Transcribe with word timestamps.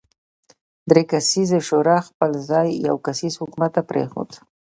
درې 0.89 1.03
کسیزې 1.11 1.59
شورا 1.67 1.97
خپل 2.09 2.31
ځای 2.49 2.67
یو 2.87 2.95
کسیز 3.05 3.33
حکومت 3.41 3.71
ته 3.75 3.81
پرېښود. 3.89 4.29